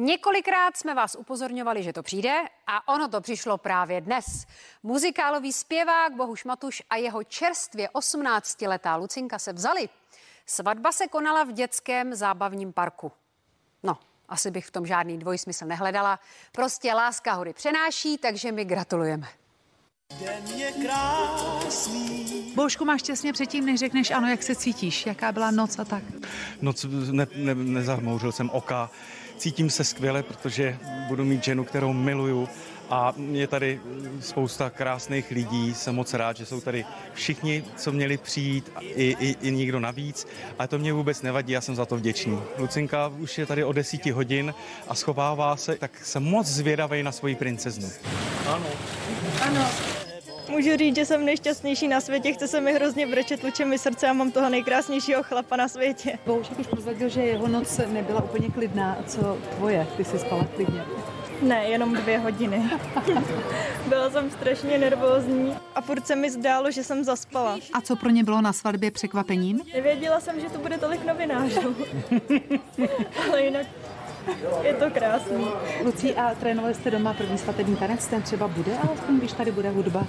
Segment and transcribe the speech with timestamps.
[0.00, 4.46] Několikrát jsme vás upozorňovali, že to přijde a ono to přišlo právě dnes.
[4.82, 9.88] Muzikálový zpěvák Bohuš Matuš a jeho čerstvě 18-letá Lucinka se vzali.
[10.46, 13.12] Svatba se konala v dětském zábavním parku.
[13.82, 13.98] No,
[14.28, 16.20] asi bych v tom žádný dvojsmysl nehledala.
[16.52, 19.28] Prostě láska hory přenáší, takže mi gratulujeme.
[20.20, 22.52] Den je krásný.
[22.54, 25.06] Božku, máš těsně předtím, než řekneš ano, jak se cítíš?
[25.06, 26.02] Jaká byla noc a tak?
[26.62, 28.90] Noc, ne, ne, nezamouřil jsem oka.
[29.38, 32.48] Cítím se skvěle, protože budu mít ženu, kterou miluju
[32.90, 33.80] a je tady
[34.20, 35.74] spousta krásných lidí.
[35.74, 40.26] Jsem moc rád, že jsou tady všichni, co měli přijít, i, i, i někdo navíc.
[40.58, 42.38] Ale to mě vůbec nevadí, já jsem za to vděčný.
[42.58, 44.54] Lucinka už je tady o desíti hodin
[44.88, 47.88] a schovává se, tak jsem moc zvědavý na svoji princeznu.
[48.46, 48.66] Ano.
[49.42, 49.68] Ano.
[50.50, 54.08] Můžu říct, že jsem nejšťastnější na světě, chce se mi hrozně brečet, luče mi srdce
[54.08, 56.18] a mám toho nejkrásnějšího chlapa na světě.
[56.26, 58.98] Boušek už prozradil, že jeho noc nebyla úplně klidná.
[59.06, 59.86] Co tvoje?
[59.96, 60.82] Ty jsi spala klidně.
[61.42, 62.62] Ne, jenom dvě hodiny.
[63.88, 67.58] Byla jsem strašně nervózní a furt se mi zdálo, že jsem zaspala.
[67.72, 69.60] A co pro ně bylo na svatbě překvapením?
[69.74, 71.76] Nevěděla jsem, že to bude tolik novinářů.
[73.28, 73.66] Ale jinak
[74.62, 75.46] je to krásný.
[75.84, 79.70] Lucí, a trénovali jste doma první svatební tanec, ten třeba bude, alespoň když tady bude
[79.70, 80.06] hudba?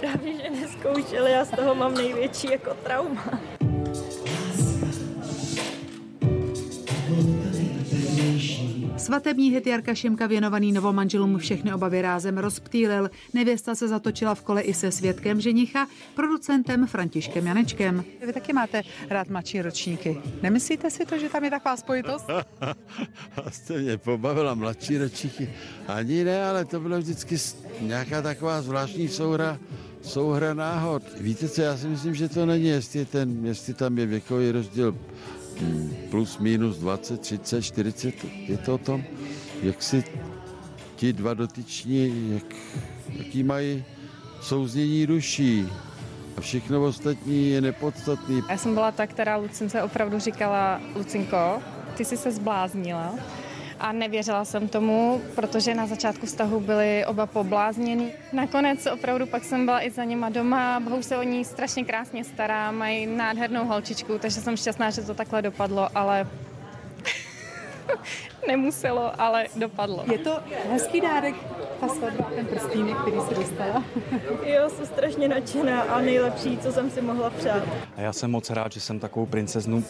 [0.00, 3.40] Právě, že neskoušeli, já z toho mám největší jako trauma.
[9.08, 13.10] Svatební hit Jarka Šimka věnovaný novomanželům všechny obavy rázem rozptýlil.
[13.34, 18.04] Nevěsta se zatočila v kole i se svědkem ženicha, producentem Františkem Janečkem.
[18.26, 20.20] Vy taky máte rád mladší ročníky.
[20.42, 22.26] Nemyslíte si to, že tam je taková spojitost?
[23.50, 25.50] Jste mě pobavila mladší ročníky.
[25.88, 27.36] Ani ne, ale to bylo vždycky
[27.80, 29.58] nějaká taková zvláštní souhra
[30.08, 31.02] souhra náhod.
[31.20, 34.96] Víte co, já si myslím, že to není, jestli, ten, jestli tam je věkový rozdíl
[36.10, 38.14] plus minus 20, 30, 40,
[38.48, 39.04] je to o tom,
[39.62, 40.04] jak si
[40.96, 42.56] ti dva dotyční, jak,
[43.10, 43.84] jaký mají
[44.40, 45.68] souznění duší.
[46.36, 48.42] A všechno ostatní je nepodstatný.
[48.50, 51.62] Já jsem byla ta, která Lucince opravdu říkala, Lucinko,
[51.96, 53.14] ty jsi se zbláznila
[53.80, 58.12] a nevěřila jsem tomu, protože na začátku vztahu byli oba poblázněni.
[58.32, 62.24] Nakonec opravdu pak jsem byla i za nima doma, bohu se o ní strašně krásně
[62.24, 66.26] stará, mají nádhernou holčičku, takže jsem šťastná, že to takhle dopadlo, ale
[68.48, 70.04] nemuselo, ale dopadlo.
[70.12, 70.40] Je to
[70.70, 71.34] hezký dárek,
[71.80, 73.84] ta svatba, ten prstínek, který si dostala.
[74.44, 77.62] jo, jsem strašně nadšená a nejlepší, co jsem si mohla přát.
[77.96, 79.84] A já jsem moc rád, že jsem takovou princeznu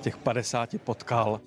[0.00, 1.40] těch 50 potkal.